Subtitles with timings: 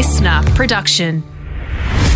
[0.00, 1.22] listener production.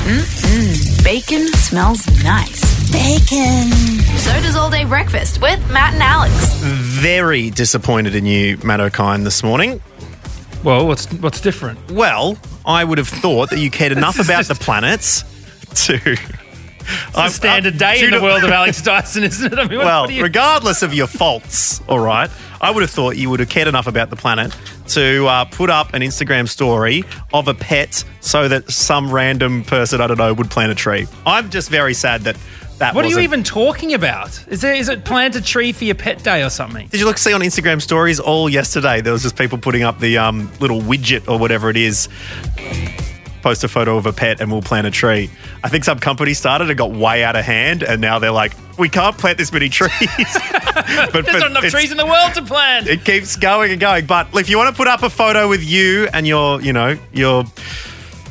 [0.06, 1.04] Mm-mm.
[1.04, 2.91] Bacon smells nice.
[2.91, 3.70] Bacon.
[4.17, 6.33] So does all day breakfast with Matt and Alex.
[6.62, 9.82] Very disappointed in you, Matt Okine, this morning.
[10.62, 11.78] Well, what's what's different?
[11.92, 15.22] Well, I would have thought that you cared enough about just- the planets
[15.84, 15.98] to.
[16.86, 19.58] It's a standard day in the world of Alex Dyson, isn't it?
[19.58, 22.30] I mean, Well, what you- regardless of your faults, all right,
[22.61, 24.54] I would have thought you would have cared enough about the planet
[24.89, 30.00] to uh, put up an Instagram story of a pet so that some random person,
[30.00, 31.07] I don't know, would plant a tree.
[31.26, 32.37] I'm just very sad that
[32.79, 34.45] that what are you wasn't- even talking about?
[34.48, 36.89] Is there is it plant a tree for your pet day or something?
[36.89, 39.01] Did you look see on Instagram stories all yesterday?
[39.01, 42.09] There was just people putting up the um, little widget or whatever it is.
[43.45, 45.30] Post a photo of a pet and we'll plant a tree.
[45.62, 48.55] I think some company started and got way out of hand, and now they're like,
[48.79, 49.93] we can't plant this many trees.
[50.01, 52.87] but There's not enough trees in the world to plant.
[52.87, 54.07] It keeps going and going.
[54.07, 56.98] But if you want to put up a photo with you and your, you know,
[57.12, 57.45] your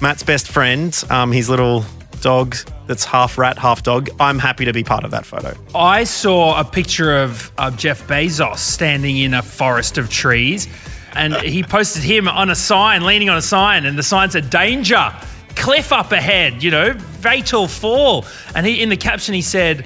[0.02, 1.86] Matt's best friend, um, his little
[2.22, 2.56] dog
[2.88, 5.56] that's half rat, half dog, I'm happy to be part of that photo.
[5.75, 10.67] I saw a picture of, of Jeff Bezos standing in a forest of trees,
[11.16, 14.50] and he posted him on a sign, leaning on a sign, and the sign said
[14.50, 15.11] "Danger,
[15.56, 18.25] cliff up ahead," you know, fatal fall.
[18.56, 19.86] And he in the caption he said,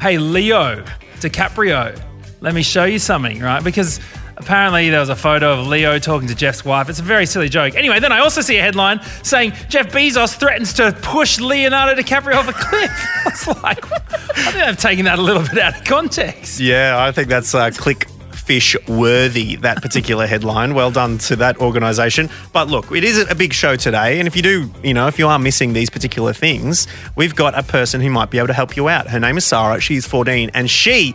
[0.00, 0.84] "Hey Leo
[1.20, 2.00] DiCaprio,
[2.40, 4.00] let me show you something, right?" Because
[4.38, 6.88] apparently there was a photo of Leo talking to Jeff's wife.
[6.88, 7.74] It's a very silly joke.
[7.74, 12.36] Anyway, then I also see a headline saying Jeff Bezos threatens to push Leonardo DiCaprio
[12.36, 12.90] off a cliff.
[13.26, 16.60] I was like, I think I've taken that a little bit out of context.
[16.60, 18.06] Yeah, I think that's uh, click
[18.48, 20.72] fish worthy that particular headline.
[20.72, 22.30] Well done to that organization.
[22.54, 24.18] But look it is a big show today.
[24.18, 27.52] And if you do you know if you are missing these particular things we've got
[27.58, 29.06] a person who might be able to help you out.
[29.06, 29.82] Her name is sarah.
[29.82, 31.14] She's 14 and she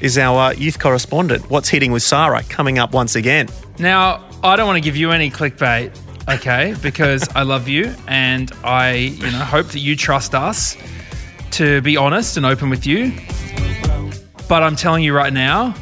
[0.00, 1.50] is our uh, youth correspondent.
[1.50, 3.48] What's hitting with sarah coming up once again.
[3.78, 5.94] Now, I don't want to give you any clickbait,
[6.26, 6.74] okay?
[6.80, 10.78] Because I love you and I, you know, hope that you trust us
[11.50, 13.12] to be honest and open with you.
[14.48, 15.74] But I'm telling you right now,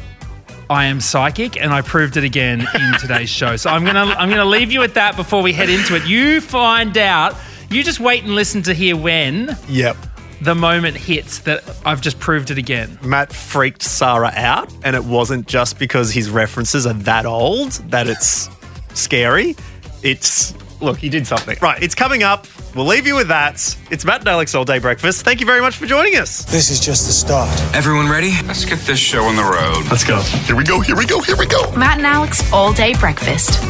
[0.71, 3.57] I am psychic and I proved it again in today's show.
[3.57, 6.05] So I'm going to I'm to leave you at that before we head into it.
[6.07, 7.35] You find out.
[7.69, 9.97] You just wait and listen to hear when yep
[10.39, 12.97] the moment hits that I've just proved it again.
[13.03, 18.07] Matt freaked Sarah out, and it wasn't just because his references are that old that
[18.07, 18.49] it's
[18.93, 19.57] scary.
[20.03, 21.57] It's look, he did something.
[21.61, 22.47] Right, it's coming up.
[22.75, 23.55] We'll leave you with that.
[23.89, 25.23] It's Matt and Alex All Day Breakfast.
[25.23, 26.45] Thank you very much for joining us.
[26.45, 27.49] This is just the start.
[27.75, 28.31] Everyone ready?
[28.45, 29.85] Let's get this show on the road.
[29.89, 30.21] Let's go.
[30.21, 31.71] Here we go, here we go, here we go.
[31.75, 33.61] Matt and Alex all day breakfast.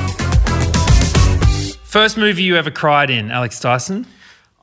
[1.84, 4.06] First movie you ever cried in, Alex Dyson?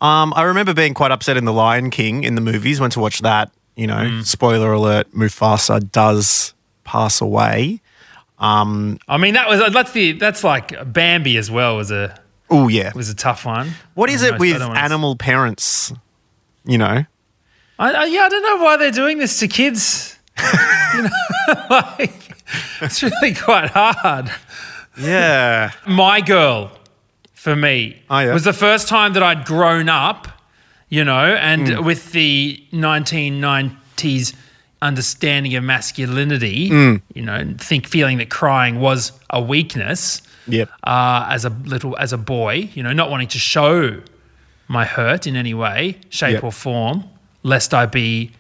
[0.01, 2.81] Um, I remember being quite upset in The Lion King in the movies.
[2.81, 3.51] Went to watch that.
[3.77, 4.25] You know, Mm.
[4.25, 6.55] spoiler alert: Mufasa does
[6.85, 7.81] pass away.
[8.41, 8.65] I
[9.19, 12.19] mean, that was that's the that's like Bambi as well was a
[12.51, 12.89] Oh yeah.
[12.89, 13.71] It was a tough one.
[13.95, 15.93] What is it with know, I don't wanna- animal parents?
[16.65, 17.05] You know,
[17.79, 20.19] I, I, yeah, I don't know why they're doing this to kids.
[20.95, 21.11] you know,
[21.71, 22.13] like
[22.81, 24.31] it's really quite hard.
[24.99, 25.71] yeah.
[25.87, 26.71] My girl,
[27.35, 28.33] for me, Oh, yeah?
[28.35, 30.29] was the first time that I'd grown up.
[30.91, 31.85] You know, and Mm.
[31.85, 34.35] with the 1990s
[34.81, 37.03] understanding of masculinity, Mm.
[37.15, 40.23] you know, and think feeling that crying was a weakness.
[40.49, 40.71] Yep.
[40.85, 44.01] uh, as a little as a boy, you know, not wanting to show
[44.69, 46.45] my hurt in any way, shape Yep.
[46.45, 47.05] or form,
[47.43, 48.33] lest I be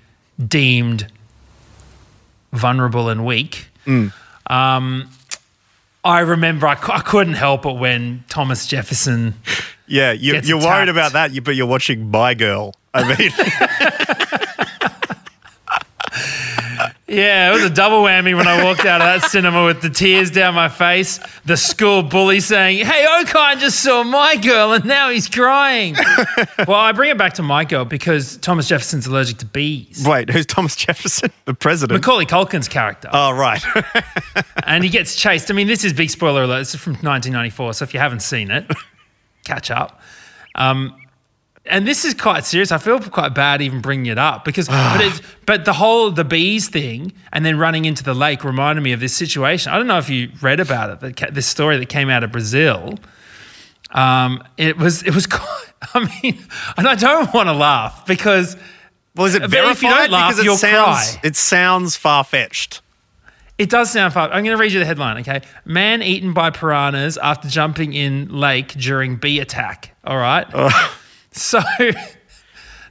[0.46, 1.06] deemed
[2.52, 3.66] vulnerable and weak.
[3.86, 4.12] Mm.
[4.48, 5.08] Um,
[6.04, 9.34] I remember I, cou- I couldn't help it when Thomas Jefferson.
[9.86, 12.74] Yeah, you, you're worried about that, but you're watching My Girl.
[12.94, 13.30] I mean,
[17.08, 19.88] Yeah, it was a double whammy when I walked out of that cinema with the
[19.88, 21.18] tears down my face.
[21.46, 25.96] The school bully saying, "Hey, Okine just saw my girl and now he's crying."
[26.66, 30.04] well, I bring it back to my girl because Thomas Jefferson's allergic to bees.
[30.06, 31.98] wait, who's Thomas Jefferson, the president?
[31.98, 33.08] Macaulay Culkin's character.
[33.10, 33.64] oh, right.
[34.66, 35.50] and he gets chased.
[35.50, 36.58] I mean, this is big spoiler alert.
[36.58, 38.70] This is from 1994, so if you haven't seen it,
[39.46, 40.02] catch up.
[40.54, 40.94] Um,
[41.68, 42.72] and this is quite serious.
[42.72, 46.24] I feel quite bad even bringing it up because, but it's, but the whole the
[46.24, 49.72] bees thing and then running into the lake reminded me of this situation.
[49.72, 51.34] I don't know if you read about it.
[51.34, 52.98] This story that came out of Brazil.
[53.90, 55.72] Um, it was it was quite.
[55.94, 56.38] I mean,
[56.76, 58.56] and I don't want to laugh because
[59.14, 59.72] well, is it verified?
[59.72, 61.20] if you don't laugh, because it you'll sounds, cry.
[61.24, 62.82] It sounds far fetched.
[63.58, 64.30] It does sound fun.
[64.30, 65.40] I'm going to read you the headline, okay?
[65.64, 69.96] Man eaten by piranhas after jumping in lake during bee attack.
[70.04, 70.46] All right.
[71.32, 71.60] So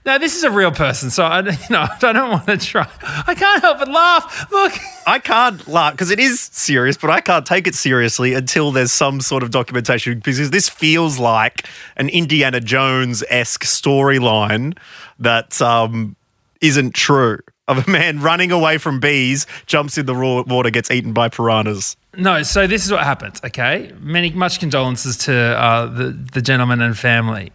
[0.07, 2.87] Now this is a real person, so I, you know, I don't want to try.
[3.27, 4.49] I can't help but laugh.
[4.49, 4.71] Look,
[5.05, 8.93] I can't laugh because it is serious, but I can't take it seriously until there's
[8.93, 11.67] some sort of documentation because this feels like
[11.97, 14.77] an Indiana Jones esque storyline
[15.19, 16.15] that um,
[16.61, 17.39] isn't true.
[17.67, 21.27] Of a man running away from bees, jumps in the raw water, gets eaten by
[21.27, 21.97] piranhas.
[22.15, 22.41] no.
[22.43, 23.41] So this is what happened.
[23.43, 27.51] Okay, many much condolences to uh, the the gentleman and family.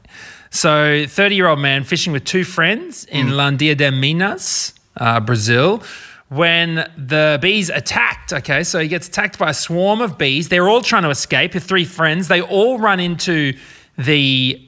[0.54, 5.82] So, thirty year old man fishing with two friends in Landia de Minas, uh, Brazil.
[6.28, 10.50] When the bees attacked, okay, so he gets attacked by a swarm of bees.
[10.50, 11.54] They're all trying to escape.
[11.54, 13.54] His three friends, they all run into
[13.96, 14.60] the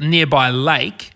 [0.00, 1.10] nearby lake.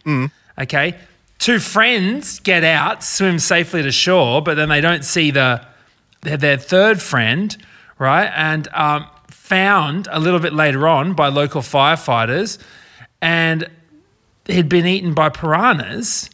[0.58, 0.96] Okay.
[1.38, 5.64] Two friends get out, swim safely to shore, but then they don't see the
[6.20, 7.56] their, their third friend,
[7.98, 8.30] right?
[8.34, 12.58] And um, found a little bit later on by local firefighters,
[13.22, 13.66] and
[14.46, 16.30] he'd been eaten by piranhas.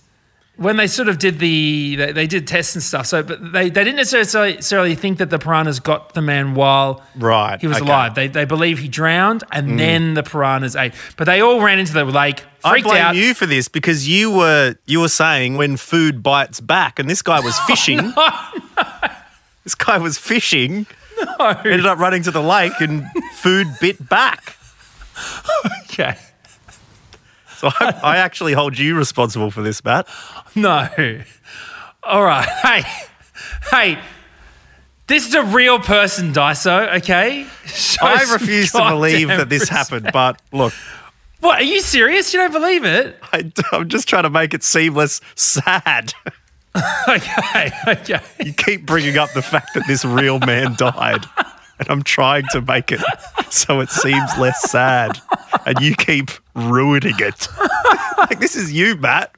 [0.58, 3.04] When they sort of did the, they, they did tests and stuff.
[3.04, 7.02] So, but they, they didn't necessarily, necessarily think that the piranhas got the man while
[7.14, 7.84] Right, he was okay.
[7.84, 7.88] Mm.
[7.88, 8.14] alive.
[8.14, 10.94] They, they believe he drowned, and then the piranhas ate.
[11.18, 13.16] But they all ran into the lake, freaked I blame out.
[13.16, 17.20] you for this because you were you were saying when food bites back, and this
[17.20, 18.14] guy was fishing.
[19.64, 20.86] This guy was fishing.
[21.38, 23.04] Ended up running to the lake, and
[23.34, 24.56] food bit back.
[25.98, 26.16] Okay.
[27.60, 30.06] So I, I actually hold you responsible for this, Matt.
[30.54, 30.88] No.
[32.02, 32.46] All right.
[32.62, 32.82] Hey,
[33.70, 33.98] hey.
[35.06, 36.96] This is a real person, Daiso.
[36.96, 37.46] Okay.
[37.66, 39.90] Show I some refuse to believe that this respect.
[39.90, 40.72] happened, but look,
[41.40, 41.60] What?
[41.60, 42.32] Are you serious?
[42.34, 43.16] You don't believe it?
[43.32, 46.12] I, I'm just trying to make it seem less sad.
[47.08, 47.70] Okay.
[47.88, 48.20] Okay.
[48.44, 51.24] You keep bringing up the fact that this real man died,
[51.78, 53.00] and I'm trying to make it
[53.50, 55.20] so it seems less sad,
[55.66, 57.48] and you keep ruining it.
[58.18, 59.34] like this is you, Matt,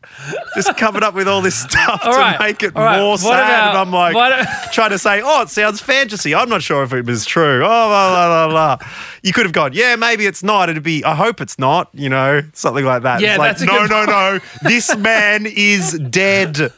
[0.54, 2.98] just coming up with all this stuff All to right, make it right.
[2.98, 6.34] more What sad, about- and I'm like what- trying to say, oh, it sounds fantasy.
[6.34, 7.56] I'm not sure if it was true.
[7.64, 8.88] Oh, blah blah blah blah.
[9.22, 10.68] You could have gone, yeah, maybe it's not.
[10.70, 11.90] It'd be, I hope it's not.
[11.92, 13.20] You know, something like that.
[13.20, 14.38] Yeah, it's like, that's no, no, no.
[14.62, 16.72] This man is dead,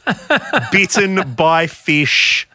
[0.71, 2.47] bitten by fish.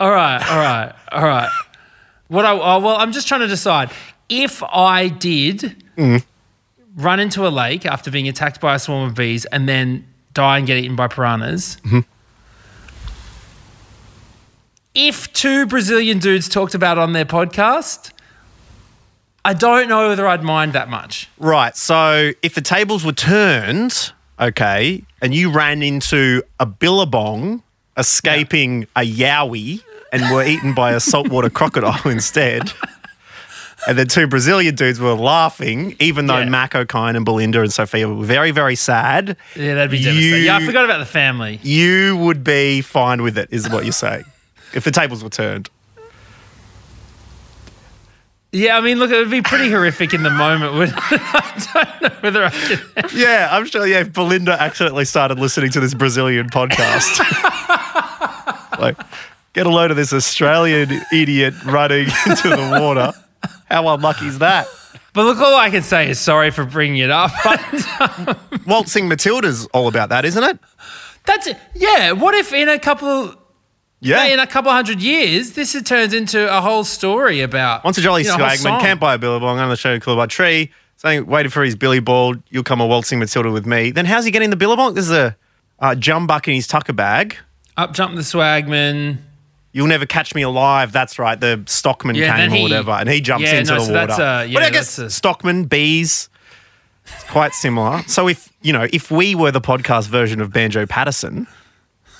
[0.00, 0.42] All right.
[0.50, 0.92] All right.
[1.12, 1.50] All right.
[2.28, 3.90] What I oh, well, I'm just trying to decide
[4.28, 5.82] if I did
[6.96, 10.58] run into a lake after being attacked by a swarm of bees and then die
[10.58, 11.78] and get eaten by piranhas.
[14.94, 18.10] If two Brazilian dudes talked about on their podcast,
[19.44, 21.28] I don't know whether I'd mind that much.
[21.38, 21.76] Right.
[21.76, 27.62] So if the tables were turned, okay, and you ran into a billabong
[27.98, 32.72] escaping a yowie and were eaten by a saltwater crocodile instead.
[33.86, 36.48] And the two Brazilian dudes were laughing, even though Yeah.
[36.48, 39.36] Mac Okine and Belinda and Sophia were very, very sad.
[39.54, 40.44] Yeah, that'd be devastating.
[40.44, 41.60] Yeah, I forgot about the family.
[41.62, 44.24] You would be fine with it, is what you're saying.
[44.74, 45.70] if the tables were turned.
[48.50, 50.72] Yeah, I mean, look, it would be pretty horrific in the moment.
[50.96, 51.66] I
[52.00, 53.12] don't know whether I could.
[53.12, 53.86] Yeah, I'm sure.
[53.86, 57.18] Yeah, if Belinda accidentally started listening to this Brazilian podcast,
[58.80, 58.96] like,
[59.52, 63.12] get a load of this Australian idiot running into the water.
[63.70, 64.66] How unlucky is that?
[65.12, 67.30] But look, all I can say is sorry for bringing it up.
[67.42, 70.58] but Waltzing Matilda's all about that, isn't it?
[71.24, 71.56] That's it.
[71.74, 72.12] Yeah.
[72.12, 73.34] What if in a couple,
[74.00, 74.26] Yeah.
[74.26, 78.00] in a couple hundred years, this it turns into a whole story about Once a
[78.00, 81.50] jolly you know, swagman by a billabong on the show Club by Tree, saying, waiting
[81.50, 83.90] for his Billy Ball, you'll come a waltzing Matilda with me.
[83.90, 84.94] Then how's he getting the billabong?
[84.94, 85.36] There's a
[85.80, 87.36] uh, jumbuck in his tucker bag.
[87.78, 89.18] Up jump the swagman.
[89.72, 90.92] You'll never catch me alive.
[90.92, 91.38] That's right.
[91.38, 93.92] The Stockman Yeah, came or he- whatever, and he jumps Yeah, into no, the so
[93.92, 94.06] water.
[94.08, 96.28] that's, uh, yeah, but I guess that's a- Stockman, bees,
[97.06, 98.02] it's quite similar.
[98.08, 101.46] So if you know, if we were the podcast version of Banjo Paterson,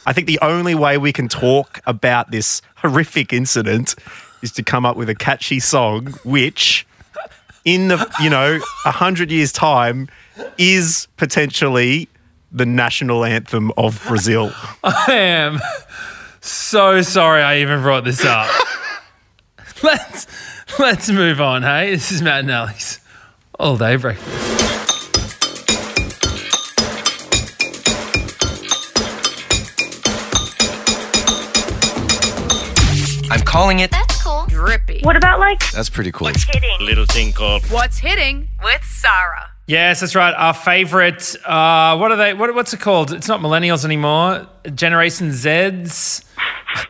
[0.06, 3.96] I think the only way we can talk about this horrific incident
[4.42, 6.86] is to come up with a catchy song, which,
[7.64, 10.08] in the you know a hundred years' time,
[10.56, 12.08] is potentially
[12.50, 14.52] the national anthem of Brazil.
[14.84, 15.60] I am
[16.40, 18.48] so sorry I even brought this up.
[19.82, 20.26] let's
[20.78, 21.62] let's move on.
[21.62, 23.00] Hey, this is Matt and Alex.
[23.58, 24.46] All day breakfast.
[33.30, 33.90] I'm calling it.
[33.90, 34.46] That's cool.
[34.48, 35.00] Drippy.
[35.02, 36.28] What about like That's pretty cool.
[36.28, 36.76] hitting?
[36.80, 39.50] Little thing called What's hitting with Sarah?
[39.68, 40.32] Yes, that's right.
[40.32, 41.36] Our favorite.
[41.44, 42.32] Uh, what are they?
[42.32, 43.12] What, what's it called?
[43.12, 44.46] It's not millennials anymore.
[44.74, 46.24] Generation Zs,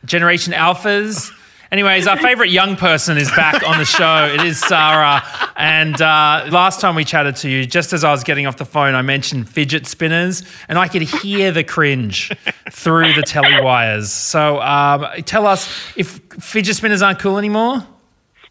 [0.04, 1.32] Generation Alphas.
[1.72, 4.32] Anyways, our favorite young person is back on the show.
[4.32, 5.24] It is Sarah.
[5.56, 8.64] And uh, last time we chatted to you, just as I was getting off the
[8.64, 12.30] phone, I mentioned fidget spinners, and I could hear the cringe
[12.70, 14.12] through the telly wires.
[14.12, 17.84] So um, tell us if fidget spinners aren't cool anymore.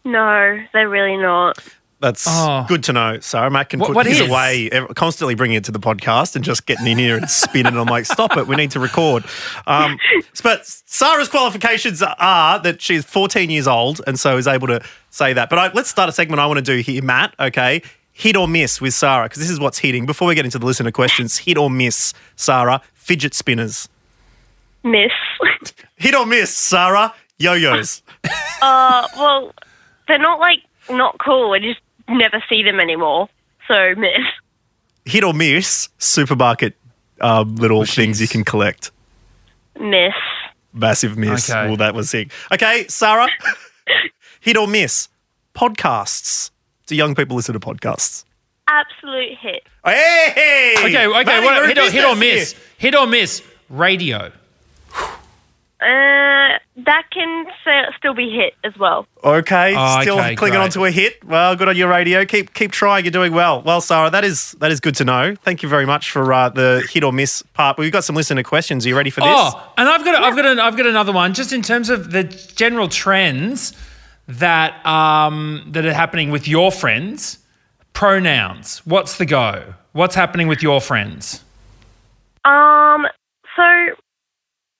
[0.04, 1.58] No, they're really not.
[2.00, 2.64] That's Oh.
[2.68, 3.18] good to know.
[3.20, 4.28] Sarah Matt can What- put what his is?
[4.28, 7.76] away, constantly bringing it to the podcast and just getting in here and spinning.
[7.76, 8.46] I'm like, stop it.
[8.46, 9.24] We need to record.
[9.66, 9.98] Um,
[10.44, 15.32] but Sarah's qualifications are that she's 14 years old and so is able to say
[15.32, 15.50] that.
[15.50, 17.34] But I, let's start a segment I want to do here, Matt.
[17.40, 17.82] Okay.
[18.12, 20.04] Hit or miss with Sarah, because this is what's hitting.
[20.06, 23.88] Before we get into the listener questions, hit or miss, Sarah, fidget spinners.
[24.84, 25.12] Miss.
[25.96, 28.02] Hit or miss, Sarah, yo yos.
[28.62, 29.52] uh, well,
[30.06, 31.52] they're not like not cool.
[31.52, 33.28] I just never see them anymore.
[33.66, 34.24] So miss.
[35.04, 36.74] hit or miss, supermarket
[37.20, 38.90] um, little things you can collect.
[39.78, 40.14] Miss.
[40.72, 41.50] Massive miss.
[41.50, 41.66] Okay.
[41.66, 42.30] Well, that was sick.
[42.52, 43.28] Okay, Sarah,
[44.40, 45.08] hit or miss,
[45.54, 46.50] podcasts.
[46.86, 48.24] Do young people listen to podcasts?
[48.68, 49.62] Absolute hit.
[49.84, 50.74] Hey!
[50.78, 51.08] Okay, okay.
[51.08, 52.52] What, hit, or, hit or miss.
[52.52, 52.60] here.
[52.78, 53.42] Hit or miss.
[53.68, 54.30] Radio.
[55.80, 57.46] Uh, that can
[57.96, 59.06] still be hit as well.
[59.22, 60.64] Okay, Oh, still okay, clinging great.
[60.64, 61.22] onto a hit.
[61.24, 62.24] Well, good on your radio.
[62.24, 63.04] Keep keep trying.
[63.04, 63.62] You're doing well.
[63.62, 65.36] Well, Sarah, that is that is good to know.
[65.36, 67.78] Thank you very much for uh, the hit or miss part.
[67.78, 68.84] We've got some listener questions.
[68.86, 69.30] Are you ready for this?
[69.32, 71.32] Oh, and I've got, a, I've got, an, I've got another one.
[71.32, 73.72] Just in terms of the general trends
[74.26, 77.38] that um, that are happening with your friends,
[77.92, 78.78] pronouns.
[78.84, 79.74] What's the go?
[79.92, 81.44] What's happening with your friends?
[82.44, 83.06] Um,
[83.56, 83.62] so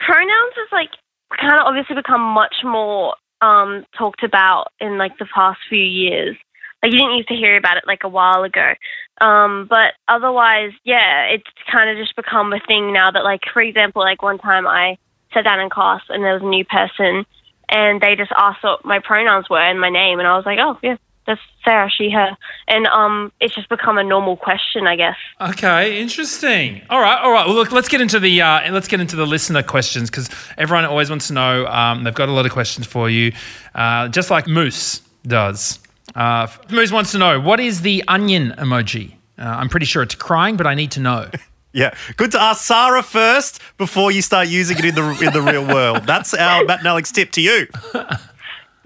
[0.01, 0.91] pronouns is like
[1.39, 6.37] kind of obviously become much more um talked about in like the past few years.
[6.83, 8.75] Like you didn't used to hear about it like a while ago.
[9.21, 13.63] Um, but otherwise, yeah, it's kind of just become a thing now that like for
[13.63, 14.97] example, like one time I
[15.35, 17.27] sat down in class and there was a new person
[17.69, 20.59] and they just asked what my pronouns were and my name and I was like,
[20.61, 20.97] Oh yeah,
[21.29, 22.37] that's Sarah, she, her.
[22.67, 25.17] And um it's just become a normal question, I guess.
[25.41, 26.83] Okay, interesting.
[26.91, 27.47] All right, all right.
[27.47, 30.87] Well, look, let's get into the uh, let's get into the listener questions because everyone
[30.87, 31.67] always wants to know.
[31.67, 33.33] Um, they've got a lot of questions for you,
[33.75, 35.79] uh, just like Moose does.
[36.17, 39.13] Uh, Moose wants to know what is the onion emoji.
[39.39, 41.31] Uh, I'm pretty sure it's crying, but I need to know.
[41.71, 45.43] Yeah, good to ask Sarah first before you start using it in the in the
[45.43, 46.05] real world.
[46.07, 47.67] That's our Matt and Alex tip to you.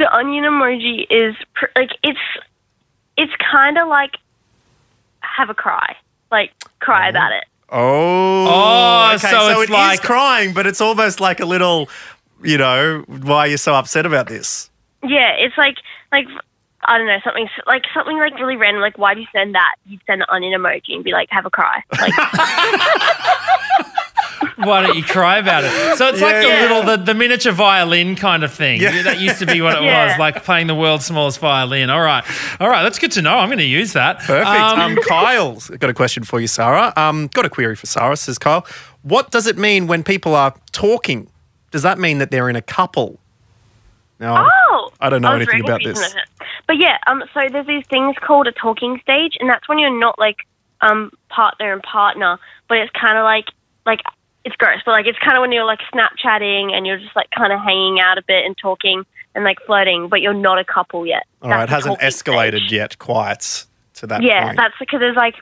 [0.02, 2.18] the onion emoji is pr- like it's
[3.16, 4.16] it's kind of like
[5.21, 5.94] have a cry,
[6.32, 7.11] like cry oh.
[7.11, 7.44] about it.
[7.71, 9.18] Oh, Oh, okay.
[9.18, 11.88] so So, it's it is like- crying, but it's almost like a little,
[12.42, 14.71] you know, why are you're so upset about this.
[15.04, 15.76] Yeah, it's like
[16.11, 16.26] like
[16.85, 18.82] I don't know something like something like really random.
[18.82, 19.76] Like why do you send that?
[19.87, 21.82] You'd send an onion emoji and be like have a cry.
[22.00, 22.12] Like
[24.56, 25.70] Why don't you cry about it?
[25.96, 28.80] So it's like the little the, the miniature violin kind of thing.
[28.80, 29.02] Yeah.
[29.02, 30.11] That used to be what it Yeah.
[30.11, 31.90] was, like playing the world's smallest violin.
[31.90, 32.25] All right,
[32.61, 32.82] all right.
[32.82, 33.38] That's good to know.
[33.38, 34.18] I'm going to use that.
[34.20, 34.46] Perfect.
[34.46, 36.92] Um, Um, Kyle's got a question for you, Sarah.
[36.96, 38.66] Um, got a query for Sarah, says Kyle.
[39.02, 41.28] What does it mean when people are talking?
[41.70, 43.18] Does that mean that they're in a couple?
[44.20, 46.14] Now, oh, I don't know was anything about this.
[46.68, 49.99] But yeah, um, so there's these things called a talking stage, and that's when you're
[49.99, 50.37] not like
[50.80, 53.46] um partner and partner, but it's kind of like
[53.84, 54.00] like
[54.44, 57.28] it's gross, but like it's kind of when you're like Snapchatting and you're just like
[57.37, 60.64] kind of hanging out a bit and talking and like flirting, but you're not a
[60.64, 61.25] couple yet.
[61.42, 62.72] all right, it That's the hasn't escalated stage.
[62.72, 64.56] yet quite to that Yeah, point.
[64.56, 65.34] that's because there's like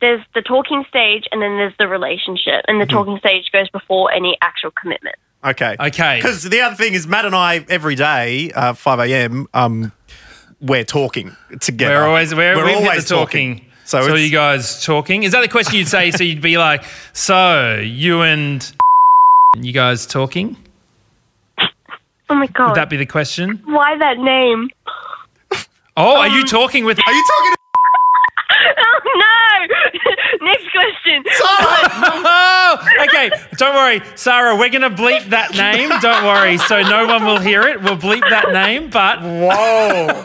[0.00, 2.96] there's the talking stage and then there's the relationship, and the Mm-hmm.
[2.96, 5.16] talking stage goes before any actual commitment.
[5.44, 5.76] Okay.
[5.78, 6.16] Okay.
[6.16, 9.46] Because the other thing is, Matt and I every day, uh, five a.m.
[9.54, 9.92] Um,
[10.60, 11.94] we're talking together.
[11.94, 13.64] We're always we're, We're always the talking.
[13.88, 15.22] So, So, it's- you guys talking?
[15.22, 16.10] Is that the question you'd say?
[16.10, 18.70] so you'd be like, so you and
[19.56, 20.58] you guys talking?
[22.28, 23.62] Oh my god, Would that be the question?
[23.64, 24.68] why that name?
[25.96, 26.98] Oh, are you um, talking with?
[26.98, 27.57] Are you talking?
[30.48, 30.52] No!
[30.52, 31.24] Next question.
[32.30, 32.78] Oh,
[33.08, 33.30] okay.
[33.56, 34.54] Don't worry, Sarah.
[34.54, 35.88] We're gonna bleep that name.
[36.00, 36.58] Don't worry.
[36.58, 37.80] So no one will hear it.
[37.82, 38.90] We'll bleep that name.
[38.90, 40.22] But Whoa.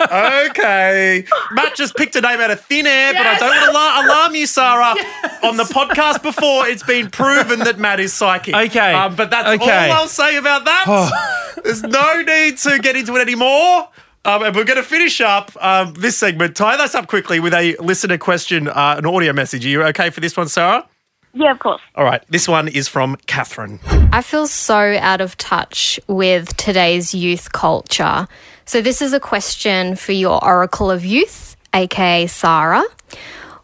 [0.50, 1.24] Okay.
[1.54, 4.06] Matt just picked a name out of thin air, but I don't want to alarm,
[4.06, 4.96] alarm you, Sarah.
[5.44, 8.54] On the podcast before, it's been proven that Matt is psychic.
[8.56, 8.94] Okay.
[8.94, 9.90] Um, but that's Okay.
[9.90, 11.54] all I'll say about that.
[11.64, 13.88] There's no need to get into it anymore.
[14.26, 16.56] Um, and we're going to finish up um, this segment.
[16.56, 19.66] Tie this up quickly with a listener question, uh, an audio message.
[19.66, 20.88] Are you okay for this one, Sarah?
[21.34, 21.82] Yeah, of course.
[21.96, 22.24] All right.
[22.30, 23.80] This one is from Catherine.
[24.14, 28.28] I feel so out of touch with today's youth culture.
[28.66, 32.86] So, this is a question for your Oracle of Youth, aka Sarah.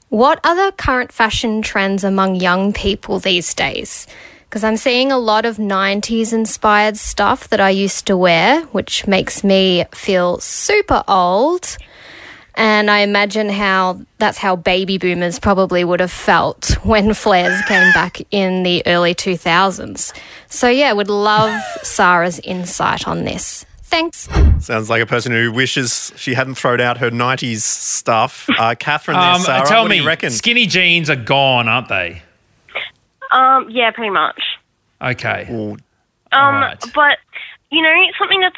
[0.10, 4.08] What are the current fashion trends among young people these days?
[4.50, 9.06] Because I'm seeing a lot of 90s inspired stuff that I used to wear, which
[9.06, 11.78] makes me feel super old.
[12.56, 17.94] And I imagine how that's how baby boomers probably would have felt when flares came
[17.94, 20.14] back in the early 2000s.
[20.48, 23.66] So, yeah, would love Sarah's insight on this.
[23.84, 24.28] Thanks.
[24.60, 28.48] Sounds like a person who wishes she hadn't thrown out her 90s stuff.
[28.50, 30.32] Uh, Catherine, there, Um, Sarah, tell what me, do you reckon?
[30.32, 32.22] skinny jeans are gone, aren't they?
[33.32, 34.42] Um, yeah, pretty much.
[35.02, 35.48] Okay.
[35.52, 35.72] Ooh,
[36.32, 36.84] Um, Alright.
[36.94, 37.18] but
[37.72, 38.58] you know something that's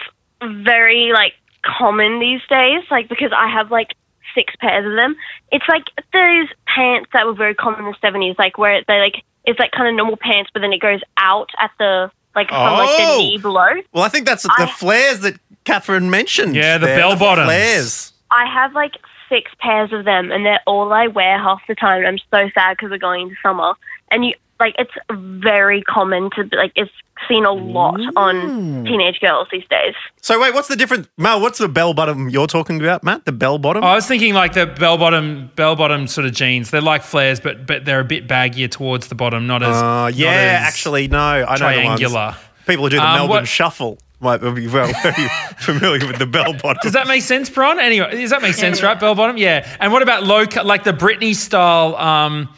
[0.63, 3.89] very like common these days, like because I have like
[4.33, 5.15] six pairs of them.
[5.51, 9.23] It's like those pants that were very common in the seventies, like where they like
[9.45, 12.73] it's like kind of normal pants, but then it goes out at the like from
[12.77, 13.17] like the Oh!
[13.19, 13.69] knee below.
[13.93, 16.55] Well, I think that's the I- flares that Catherine mentioned.
[16.55, 17.47] Yeah, the there, bell bottoms.
[17.47, 18.13] Flares.
[18.31, 18.93] I have like
[19.29, 22.05] six pairs of them, and they're all I wear half the time.
[22.05, 23.73] I'm so sad because we're going into summer,
[24.09, 26.91] and you like it's very common to like it's
[27.27, 29.93] seen a lot on teenage girls these days.
[30.21, 31.07] So wait, what's the difference?
[31.17, 31.41] Mal?
[31.41, 33.25] what's the bell bottom you're talking about, Matt?
[33.25, 33.83] The bell bottom?
[33.83, 36.71] I was thinking like the bell bottom, bell bottom sort of jeans.
[36.71, 39.75] They're like flares, but but they're a bit baggier towards the bottom, not as.
[39.75, 41.17] Uh, not yeah, as actually, no.
[41.19, 42.25] I know the triangular.
[42.27, 42.37] ones.
[42.67, 45.27] People who do the Um, Melbourne what- Shuffle might be well very
[45.57, 46.79] familiar with the bell bottom.
[46.83, 47.79] Does that make sense, Bron?
[47.79, 48.99] Anyway, does that make sense, right?
[48.99, 49.67] Bell bottom, yeah.
[49.79, 51.95] And what about low cut, like the Britney style?
[51.95, 52.49] Um,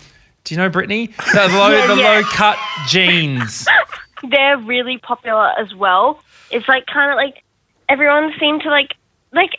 [0.43, 1.15] do you know Britney?
[1.33, 2.09] The low, Yeah, the yeah.
[2.09, 2.57] low cut
[2.87, 3.67] jeans.
[4.29, 6.21] They're really popular as well.
[6.51, 7.43] It's like kind of like
[7.89, 8.95] everyone seemed to like
[9.31, 9.51] like.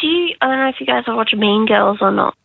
[0.00, 0.34] Do you?
[0.40, 2.36] I don't know if you guys have watched Mean Girls or not.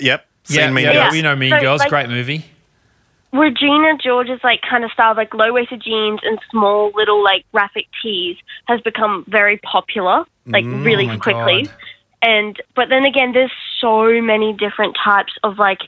[0.00, 0.26] Yep.
[0.44, 1.12] Seen yeah, me yeah, girls.
[1.12, 2.44] we know Mean So, Girls, like- great movie.
[3.32, 7.86] Regina George's like kind of style, like low waisted jeans and small little like graphic
[8.02, 8.36] tees,
[8.66, 10.84] has become very popular, like mm.
[10.84, 11.64] really Oh quickly.
[11.64, 11.74] God.
[12.22, 15.80] And but then again, there's so many different types of like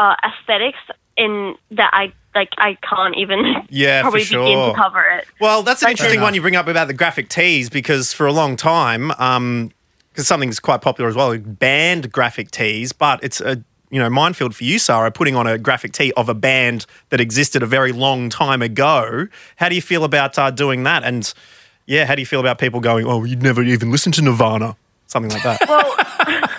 [0.00, 0.78] uh, aesthetics
[1.16, 2.50] in that I like.
[2.58, 3.40] I can't even
[3.70, 5.26] Yeah, for probably begin to cover it.
[5.40, 8.26] Well, that's an Like- interesting one you bring up about the graphic tees because for
[8.26, 9.72] a long time, um,
[10.12, 14.54] because something's quite popular as well, banned graphic tees, but it's a you know minefield
[14.54, 17.92] for you, Sarah, putting on a graphic tee of a band that existed a very
[17.92, 19.26] long time ago.
[19.56, 21.02] How do you feel about uh, doing that?
[21.04, 21.32] And
[21.86, 24.76] yeah, how do you feel about people going, "Oh, you'd never even listen to Nirvana"?
[25.08, 25.68] Something like that.
[25.68, 26.48] Well,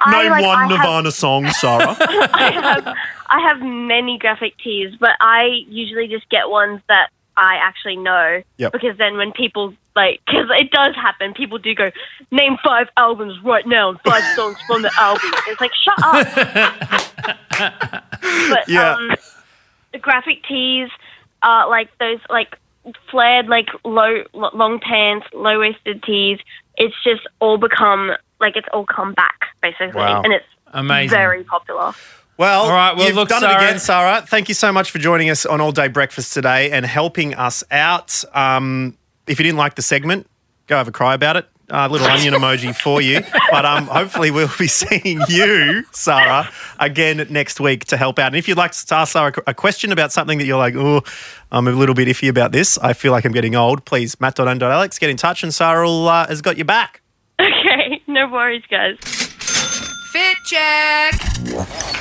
[0.00, 1.96] I Name like one I have, Nirvana song, Sarah.
[2.00, 2.96] I have
[3.28, 8.42] I have many graphic tees, but I usually just get ones that I actually know
[8.58, 8.72] Yep.
[8.72, 11.90] because then when people like because it does happen, people do go
[12.30, 15.30] name five albums right now and five songs from the album.
[15.48, 17.34] It's like shut up.
[18.50, 18.94] but Yeah.
[18.94, 19.10] um,
[19.92, 20.88] the graphic tees
[21.42, 22.56] are like those like
[23.10, 26.38] flared like low long pants, low waisted tees.
[26.76, 30.22] It's just all become like it's all come back basically, Wow.
[30.22, 31.10] and it's Amazing.
[31.10, 31.92] very popular.
[32.36, 34.20] Well, All right, well, you've look, done Sarah- it again, Sarah.
[34.26, 37.62] Thank you so much for joining us on All Day Breakfast today and helping us
[37.70, 38.24] out.
[38.34, 38.96] Um,
[39.28, 40.26] if you didn't like the segment,
[40.66, 41.46] go have a cry about it.
[41.70, 43.22] A little onion emoji for you.
[43.50, 48.28] But um, hopefully, we'll be seeing you, Sarah, again next week to help out.
[48.28, 51.02] And if you'd like to ask Sarah a question about something that you're like, oh,
[51.50, 54.98] I'm a little bit iffy about this, I feel like I'm getting old, please, matt.and.alex,
[54.98, 57.00] get in touch and Sarah will, uh, has got your back.
[57.40, 58.98] Okay, no worries, guys.
[60.12, 62.00] Fit check.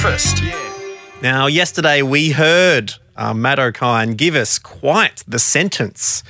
[0.00, 0.42] Breakfast.
[1.22, 6.22] Now, yesterday we heard uh, Matt Okine give us quite the sentence.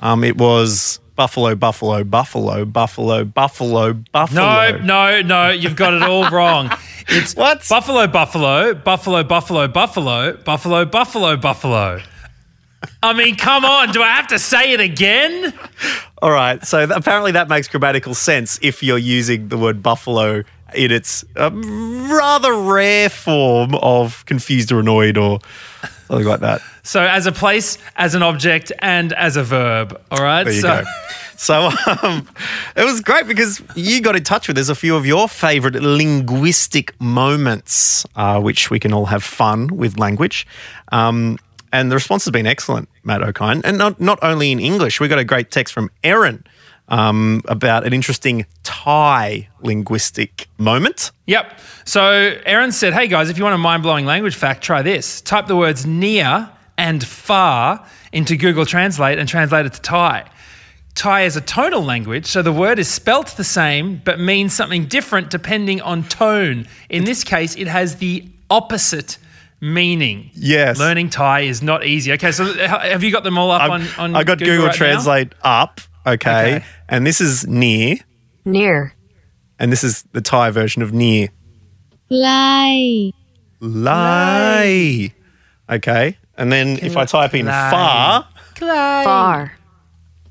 [0.00, 4.72] Um, it was Buffalo, Buffalo, Buffalo, Buffalo, Buffalo, Buffalo.
[4.72, 6.72] No, no, no, you've got it all wrong.
[7.08, 7.64] It's What?
[7.68, 12.00] Buffalo, Buffalo, Buffalo, Buffalo, Buffalo, Buffalo, Buffalo, Buffalo.
[13.04, 13.92] I mean, come on.
[13.92, 15.54] Do I have to say it again?
[16.20, 16.64] All right.
[16.64, 20.42] So th- apparently that makes grammatical sense if you're using the word buffalo
[20.74, 25.40] in its um, rather rare form of confused or annoyed or
[26.08, 26.60] something like that.
[26.82, 30.00] So, as a place, as an object, and as a verb.
[30.10, 30.44] All right.
[30.44, 30.90] There you so, go.
[31.42, 31.70] So
[32.02, 32.28] um,
[32.76, 35.74] it was great because you got in touch with us a few of your favourite
[35.74, 40.46] linguistic moments, uh, which we can all have fun with language.
[40.92, 41.38] Um,
[41.72, 43.62] and the response has been excellent, Matt Okine.
[43.64, 46.44] And not, not only in English, we got a great text from Erin
[46.88, 51.10] um, about an interesting Thai linguistic moment.
[51.26, 51.58] Yep.
[51.84, 55.20] So Aaron said, "Hey guys, if you want a mind-blowing language fact, try this.
[55.20, 60.28] Type the words near and far into Google Translate and translate it to Thai.
[60.94, 64.84] Thai is a tonal language, so the word is spelt the same but means something
[64.84, 66.66] different depending on tone.
[66.90, 69.16] In this case, it has the opposite
[69.60, 70.30] meaning.
[70.34, 70.78] Yes.
[70.78, 72.12] Learning Thai is not easy.
[72.12, 74.76] Okay, so have you got them all up on, on I got Google, right now?
[74.76, 75.80] Translate up.
[76.06, 76.56] Okay.
[76.56, 76.64] Okay.
[76.88, 77.96] And this is near.
[78.44, 78.94] Near.
[79.58, 81.28] And this is the Thai version of near.
[82.10, 83.12] Lie.
[83.60, 85.12] Lie.
[85.70, 86.18] Okay.
[86.36, 87.70] And then if I type in Lie.
[87.70, 89.02] far, Clay.
[89.04, 89.52] Far.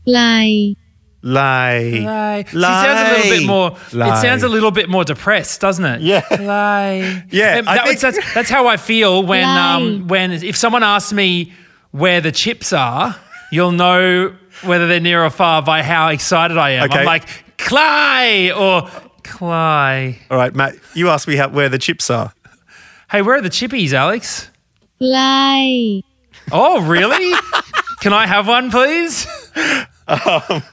[0.06, 0.76] Lie.
[1.22, 1.82] lie.
[1.94, 2.44] Lie.
[2.44, 3.78] See, it sounds a little bit more.
[3.94, 4.18] Lie.
[4.18, 6.02] It sounds a little bit more depressed, doesn't it?
[6.02, 6.24] Yeah.
[6.32, 7.26] Lie.
[7.32, 11.14] Yeah, Um, that- think- that's, that's how I feel when um, when if someone asks
[11.14, 11.54] me
[11.92, 13.16] where the chips are,
[13.52, 16.90] you'll know whether they're near or far by how excited I am.
[16.90, 17.00] Okay.
[17.00, 18.90] I'm like Clay or
[19.24, 20.20] Clay.
[20.30, 22.34] All right, Matt, you asked me how, where the chips are.
[23.12, 24.50] Hey, where are the chippies, Alex?
[25.00, 26.02] Lie.
[26.52, 27.34] Oh, really?
[28.02, 29.28] Can I have one, please?
[30.08, 30.64] Um, Is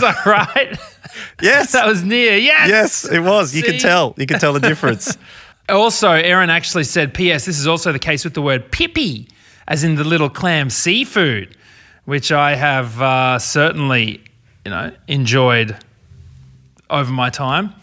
[0.00, 0.78] that right?
[1.40, 1.72] Yes.
[1.72, 2.36] That was near.
[2.36, 2.68] Yes.
[2.68, 3.54] yes, it was.
[3.54, 3.80] You could See?
[3.80, 4.14] tell.
[4.16, 5.16] You could tell the difference.
[5.68, 7.44] Also, Aaron actually said, P.S.
[7.44, 9.28] This is also the case with the word pippy,
[9.68, 11.56] as in the little clam seafood,
[12.04, 14.22] which I have uh, certainly,
[14.64, 15.76] you know, enjoyed
[16.88, 17.74] over my time.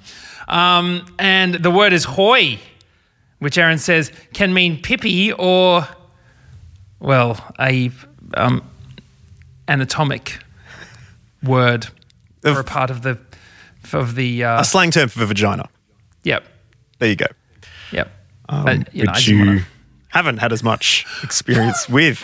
[0.47, 2.59] Um, and the word is hoy,
[3.39, 5.87] which Aaron says can mean pippy or,
[6.99, 7.91] well, a
[8.35, 8.63] um,
[9.67, 10.39] anatomic
[11.43, 11.87] word
[12.45, 13.17] or a part of the
[13.91, 15.69] of the uh, A slang term for the vagina.
[16.23, 16.43] yep
[16.99, 17.25] There you go.
[17.91, 18.09] yep.
[18.49, 19.65] Um, Uh, you know, I which didn't you wanna-
[20.13, 22.23] haven't had as much experience with.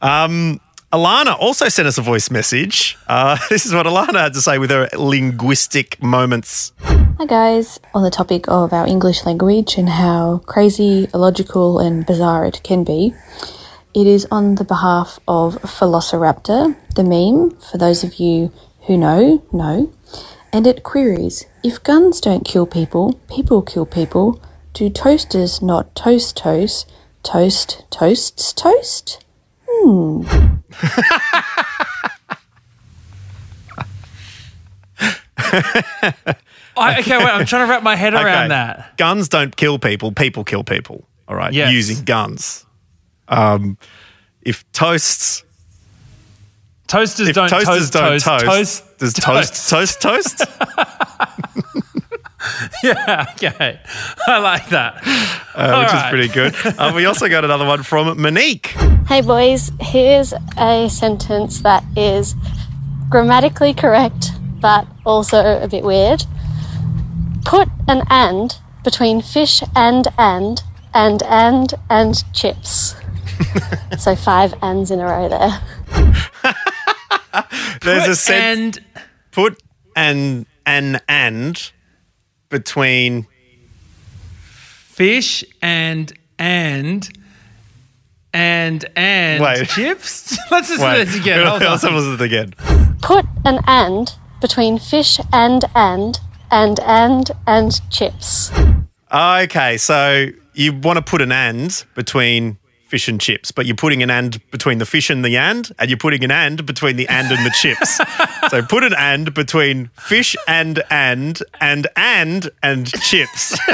[0.00, 0.60] Um,
[0.92, 2.98] Alana also sent us a voice message.
[3.08, 6.72] Uh, this is what Alana had to say with her linguistic moments.
[6.82, 12.44] Hi guys, on the topic of our English language and how crazy, illogical, and bizarre
[12.44, 13.14] it can be,
[13.94, 18.52] it is on the behalf of Velociraptor, the meme, for those of you
[18.86, 19.92] who know, know,
[20.52, 24.42] and it queries if guns don't kill people, people kill people,
[24.74, 26.90] do toasters not toast toast,
[27.22, 29.24] toast toasts toast?
[29.68, 30.22] Hmm.
[36.74, 37.26] I, okay, wait.
[37.26, 38.96] I'm trying to wrap my head around that.
[38.96, 41.06] Guns don't kill people, people kill people.
[41.28, 41.52] All right.
[41.52, 41.72] Yes.
[41.72, 42.64] Using guns.
[43.28, 43.78] Um,
[44.42, 45.44] if toasts
[46.92, 50.42] Toasters if don't toasters toast, don't toast, toast, toast, does toast toast toast?
[52.92, 53.80] Yeah, okay.
[54.26, 54.96] I like that.
[55.54, 56.04] Uh, which right.
[56.04, 56.78] is pretty good.
[56.78, 58.68] Uh, we also got another one from Monique.
[59.06, 62.34] Hey boys, here's a sentence that is
[63.08, 66.24] grammatically correct but also a bit weird.
[67.44, 70.62] Put an and between fish and and
[70.94, 72.94] and and and chips.
[73.98, 75.60] so five ands in a row there.
[77.82, 78.78] There's a Put sense.
[78.78, 78.84] and
[79.32, 79.62] put
[79.96, 81.72] an an and
[82.52, 83.26] between
[84.92, 87.08] fish and and
[88.32, 89.68] and and Wait.
[89.68, 90.38] chips.
[90.50, 91.44] Let's just do wait, this again.
[91.46, 91.94] Hold let's on.
[91.94, 92.54] listen to it again.
[93.02, 98.52] Put an and between fish and and and and and chips.
[99.12, 102.58] Okay, so you want to put an and between
[102.92, 105.88] fish and chips, but you're putting an and between the fish and the and, and
[105.88, 107.98] you're putting an and between the and and the chips.
[108.50, 113.58] so put an and between fish and and and and and chips.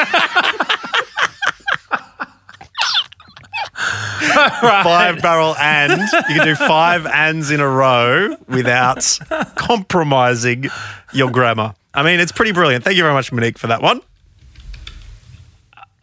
[3.75, 6.01] Five barrel and.
[6.29, 9.19] You can do five ands in a row without
[9.57, 10.67] compromising
[11.13, 11.75] your grammar.
[11.93, 12.85] I mean, it's pretty brilliant.
[12.85, 14.01] Thank you very much, Monique, for that one.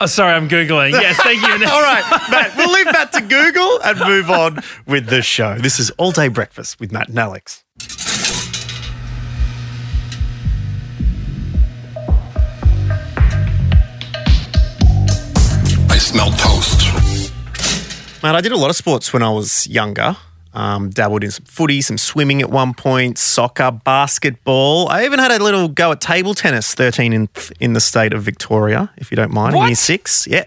[0.01, 0.91] Oh, sorry, I'm googling.
[0.91, 1.47] Yes, thank you.
[1.69, 5.58] All right, Matt, we'll leave that to Google and move on with the show.
[5.58, 7.63] This is All Day Breakfast with Matt and Alex.
[15.89, 16.91] I smell toast.
[18.23, 20.17] Matt, I did a lot of sports when I was younger.
[20.58, 24.88] Um, dabbled in some footy, some swimming at one point, soccer, basketball.
[24.88, 28.24] I even had a little go at table tennis, 13 in, in the state of
[28.24, 29.65] Victoria, if you don't mind, in What?
[29.68, 30.26] year six.
[30.28, 30.46] Yeah.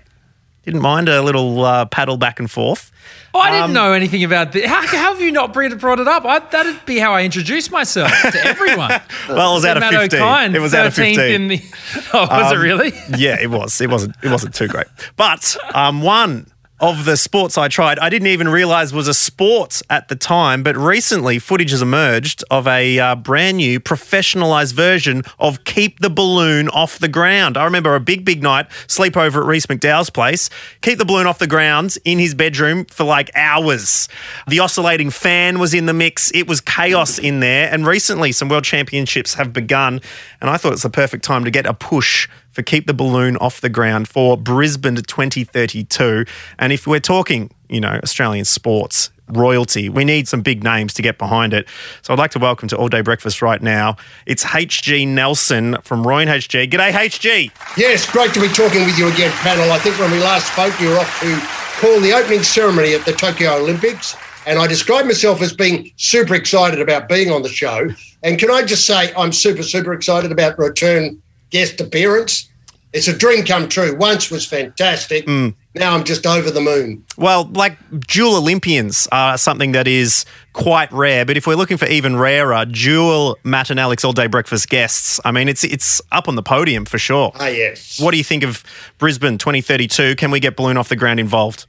[0.65, 2.91] Didn't mind a little uh, paddle back and forth.
[3.35, 4.67] Oh, I didn't Um, know anything about this.
[4.67, 6.25] How, how have you not brought it up?
[6.27, 8.91] I, that'd be how I introduce myself to everyone.
[9.29, 10.21] Well, it was out of Matt 15.
[10.21, 11.21] Okine, It was out of 15.
[11.33, 11.61] In the,
[12.15, 12.93] oh, was it Um, really?
[13.19, 13.79] yeah, it was.
[13.83, 14.17] It wasn't.
[14.23, 14.87] It wasn't too great.
[15.17, 16.47] But um, one
[16.81, 20.63] of the sports I tried, I didn't even realize was a sport at the time.
[20.63, 26.11] But recently, footage has emerged of a uh, brand new professionalized version of "Keep the
[26.11, 30.51] Balloon Off the Ground." I remember a big, big night sleepover at Reese McDowell's place.
[30.83, 34.09] Keep the balloon off the ground in his bedroom for like hours.
[34.47, 36.31] The oscillating fan was in the mix.
[36.33, 37.73] It was chaos in there.
[37.73, 40.01] And recently, some world championships have begun,
[40.41, 43.37] and I thought it's the perfect time to get a push for keep the balloon
[43.37, 46.25] off the ground for Brisbane 2032.
[46.59, 49.89] And if we're talking, you know, Australian sports, royalty.
[49.89, 51.69] We need some big names to get behind it.
[52.03, 53.97] So I'd like to welcome to All Day Breakfast right now.
[54.27, 56.69] It's HG Nelson from Roy and HG.
[56.69, 57.53] G'day, HG.
[57.77, 59.71] Yes, great to be talking with you again, panel.
[59.71, 61.39] I think when we last spoke, you were off to
[61.81, 64.17] call the opening ceremony at the Tokyo Olympics.
[64.47, 67.89] And I described myself as being super excited about being on the show.
[68.25, 72.49] And can I just say, I'm super, super excited about return guest appearance.
[72.93, 73.95] It's a dream come true.
[73.97, 75.29] Once was fantastic.
[75.29, 77.05] Now I'm just over the moon.
[77.17, 81.87] Well, like dual Olympians are something that is quite rare, but if we're looking for
[81.87, 86.29] even rarer, dual Matt and Alex all day breakfast guests, I mean, it's it's up
[86.29, 87.31] on the podium for sure.
[87.35, 88.01] Ah, yes.
[88.01, 88.65] What do you think of
[88.97, 90.17] Brisbane 2032?
[90.17, 91.67] Can we get balloon off the ground involved?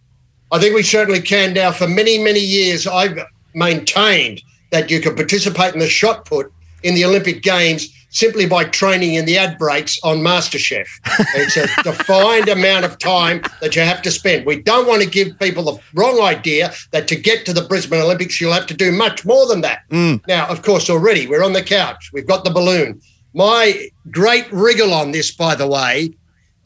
[0.51, 1.71] I think we certainly can now.
[1.71, 3.19] For many, many years, I've
[3.53, 8.65] maintained that you can participate in the shot put in the Olympic Games simply by
[8.65, 10.87] training in the ad breaks on MasterChef.
[11.35, 14.45] it's a defined amount of time that you have to spend.
[14.45, 18.01] We don't want to give people the wrong idea that to get to the Brisbane
[18.01, 19.81] Olympics, you'll have to do much more than that.
[19.89, 20.25] Mm.
[20.27, 23.01] Now, of course, already we're on the couch, we've got the balloon.
[23.33, 26.13] My great wriggle on this, by the way,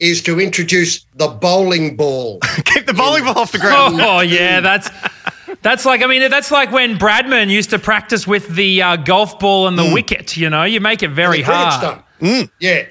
[0.00, 2.38] is to introduce the bowling ball.
[2.64, 4.00] Keep the bowling ball off the ground.
[4.00, 4.90] Oh yeah, that's
[5.64, 9.38] that's like I mean that's like when Bradman used to practice with the uh, golf
[9.40, 10.36] ball and the wicket.
[10.36, 11.72] You know, you make it very hard.
[11.72, 12.50] stump.
[12.60, 12.86] Yeah.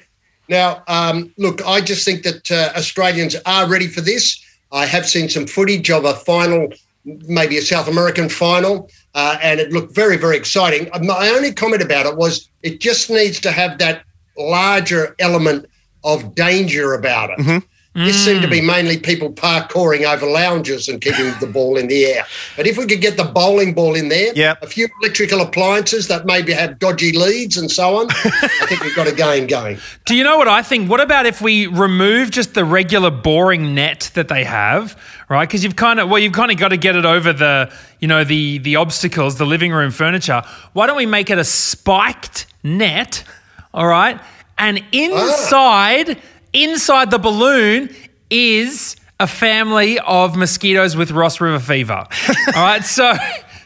[0.48, 4.44] Now, um, look, I just think that uh, Australians are ready for this.
[4.72, 6.68] I have seen some footage of a final,
[7.04, 10.90] maybe a South American final, uh, and it looked very, very exciting.
[10.92, 14.02] Uh, My only comment about it was it just needs to have that
[14.36, 15.64] larger element
[16.02, 17.62] of danger about it.
[17.94, 18.66] This seemed to be mm.
[18.66, 22.26] mainly people parkouring over lounges and keeping the ball in the air.
[22.56, 24.62] But if we could get the bowling ball in there, Yep.
[24.62, 28.96] a few electrical appliances that maybe have dodgy leads and so on, I think we've
[28.96, 29.78] got a game going.
[30.06, 30.90] Do you know what I think?
[30.90, 35.48] What about if we remove just the regular boring net that they have, right?
[35.48, 38.08] Because you've kind of well, you've kind of got to get it over the you
[38.08, 40.42] know the the obstacles, the living room furniture.
[40.72, 43.22] Why don't we make it a spiked net?
[43.72, 44.20] All right,
[44.58, 44.88] and ah.
[44.92, 46.20] inside
[46.54, 47.94] inside the balloon
[48.30, 52.06] is a family of mosquitoes with Ross River fever.
[52.56, 53.14] All right, so.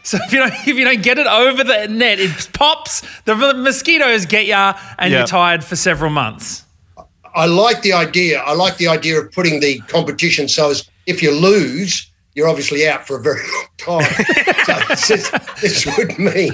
[0.05, 3.03] So if you don't if you don't get it over the net, it pops.
[3.27, 6.65] The mosquitoes get ya, and you're tired for several months.
[7.35, 8.41] I like the idea.
[8.41, 12.87] I like the idea of putting the competition so as if you lose, you're obviously
[12.87, 13.67] out for a very long
[14.01, 14.97] time.
[14.97, 16.53] so this, this would mean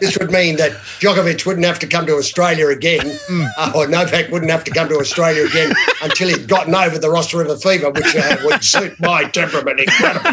[0.00, 3.08] this would mean that Djokovic wouldn't have to come to Australia again,
[3.56, 7.08] uh, or Novak wouldn't have to come to Australia again until he'd gotten over the
[7.08, 10.32] Ross River fever, which uh, would suit my temperament incredibly.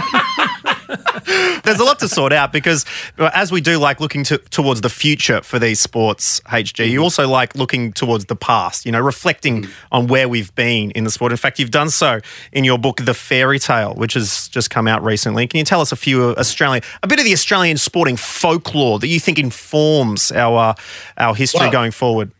[1.64, 2.86] There's a lot to sort out because
[3.18, 7.04] uh, as we do like looking to, towards the future for these sports, HG, you
[7.04, 11.10] also like looking towards the past, you know, reflecting on where we've been in the
[11.10, 11.32] sport.
[11.32, 12.22] In fact, you've done so
[12.54, 15.48] in your book, The Fairy Tale, which has just come out recently.
[15.48, 19.08] Can you tell us a few Australian, a bit of the Australian sporting folklore that
[19.08, 20.74] you think informs our, uh,
[21.18, 21.72] our history Wow.
[21.72, 22.32] going forward?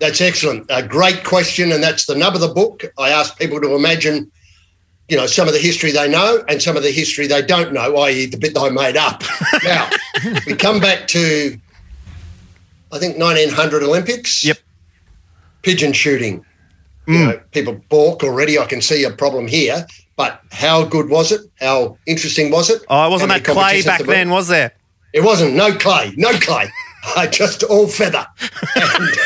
[0.00, 0.66] That's excellent.
[0.70, 2.84] A great question, and that's the nub of the book.
[2.98, 4.30] I ask people to imagine,
[5.08, 7.72] you know, some of the history they know and some of the history they don't
[7.74, 9.22] know, i.e., the bit that I made up.
[9.64, 9.90] now,
[10.46, 11.58] we come back to,
[12.92, 14.42] I think, 1900 Olympics.
[14.44, 14.58] Yep.
[15.62, 16.44] Pigeon shooting.
[17.06, 18.58] You know, people balk already.
[18.58, 19.84] I can see a problem here.
[20.20, 21.40] But how good was it?
[21.60, 22.82] How interesting was it?
[22.90, 24.70] Oh, it wasn't that clay back then, was there?
[25.14, 25.54] It wasn't.
[25.54, 26.12] No clay.
[26.18, 26.70] No clay.
[27.16, 28.26] Uh, just all feather.
[28.76, 29.16] And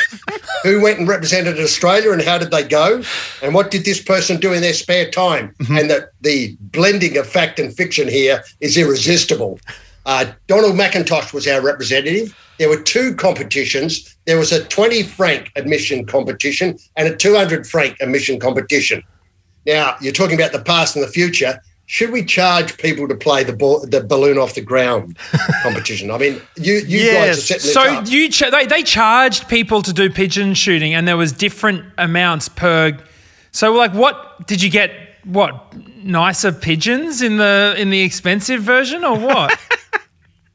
[0.62, 3.02] who went and represented Australia and how did they go?
[3.42, 5.52] And what did this person do in their spare time?
[5.70, 9.58] And that the blending of fact and fiction here is irresistible.
[10.06, 12.32] Uh, Donald Mackintosh was our representative.
[12.60, 14.16] There were two competitions.
[14.24, 19.02] There was a 20 franc admission competition and a 200 franc admission competition.
[19.66, 21.60] Now, you're talking about the past and the future.
[21.86, 25.18] Should we charge people to play the ball, the balloon off the ground
[25.62, 26.10] competition?
[26.10, 28.08] I mean, you, you guys are setting So up.
[28.08, 32.48] you ch- they, they charged people to do pigeon shooting, and there was different amounts
[32.48, 32.98] per.
[33.52, 34.92] So like, what did you get?
[35.24, 39.58] What nicer pigeons in the in the expensive version, or what?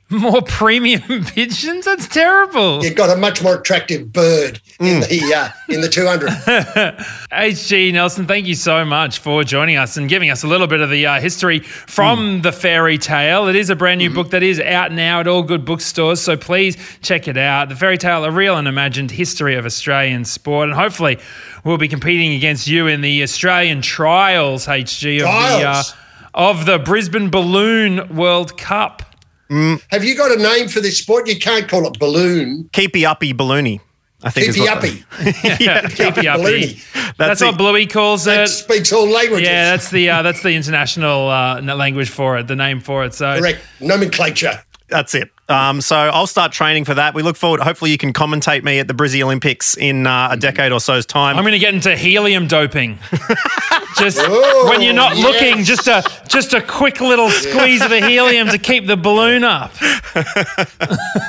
[0.12, 1.86] More premium pigeons?
[1.86, 2.84] That's terrible.
[2.84, 6.30] You've got a much more attractive bird in the uh, in the 200.
[6.30, 10.82] HG Nelson, thank you so much for joining us and giving us a little bit
[10.82, 13.48] of the uh, history from the fairy tale.
[13.48, 16.36] It is a brand new book that is out now at all good bookstores, so
[16.36, 17.70] please check it out.
[17.70, 21.20] The fairy tale, a real and imagined history of Australian sport, and hopefully
[21.64, 25.94] we'll be competing against you in the Australian trials, HG, of the uh, Trials?
[26.34, 29.04] of the Brisbane Balloon World Cup.
[29.50, 31.28] Have you got a name for this sport?
[31.28, 32.70] You can't call it balloon.
[32.72, 33.82] Keepy uppy balloony.
[34.22, 35.64] I think is what- Tippy-uppy.
[35.64, 36.84] yeah, tippy Balloony.
[36.94, 37.58] That's, That's what.
[37.58, 38.48] Bluey calls That it.
[38.50, 39.48] speaks all languages.
[39.48, 43.14] Yeah, that's the uh, that's the international uh, language for it, the name for it.
[43.14, 43.62] So Correct.
[43.80, 44.62] Nomenclature.
[44.90, 45.32] That's it.
[45.48, 47.16] Um, so I'll start training for that.
[47.16, 47.60] We look forward.
[47.60, 51.06] Hopefully, you can commentate me at the Brizzy Olympics in uh, a decade or so's
[51.08, 51.38] time.
[51.38, 53.00] I'm going to get into helium doping.
[53.98, 55.26] just Oh, when you're not yes.
[55.26, 59.44] looking, just a just a quick little squeeze of the helium to keep the balloon
[59.44, 59.72] up.